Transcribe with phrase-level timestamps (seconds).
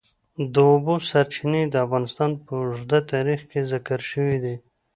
[0.53, 4.55] د اوبو سرچینې د افغانستان په اوږده تاریخ کې ذکر شوی دی.